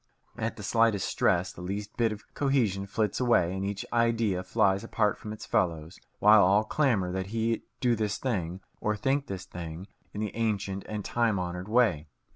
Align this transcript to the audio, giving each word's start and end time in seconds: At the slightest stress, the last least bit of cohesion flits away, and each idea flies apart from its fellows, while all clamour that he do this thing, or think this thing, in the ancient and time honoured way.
At 0.35 0.55
the 0.55 0.63
slightest 0.63 1.07
stress, 1.07 1.53
the 1.53 1.61
last 1.61 1.67
least 1.69 1.95
bit 1.95 2.11
of 2.11 2.33
cohesion 2.33 2.87
flits 2.87 3.19
away, 3.19 3.55
and 3.55 3.63
each 3.63 3.85
idea 3.93 4.41
flies 4.41 4.83
apart 4.83 5.15
from 5.15 5.31
its 5.31 5.45
fellows, 5.45 5.99
while 6.17 6.41
all 6.43 6.63
clamour 6.63 7.11
that 7.11 7.27
he 7.27 7.65
do 7.81 7.95
this 7.95 8.17
thing, 8.17 8.61
or 8.79 8.95
think 8.95 9.27
this 9.27 9.45
thing, 9.45 9.85
in 10.11 10.19
the 10.19 10.35
ancient 10.35 10.83
and 10.89 11.05
time 11.05 11.39
honoured 11.39 11.69
way. 11.69 12.07